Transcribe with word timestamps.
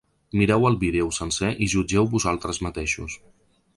Mireu 0.39 0.63
el 0.69 0.77
vídeo 0.83 1.11
sencer 1.17 1.51
i 1.65 1.67
jutgeu 1.75 2.09
vosaltres 2.15 2.61
mateixos. 2.69 3.19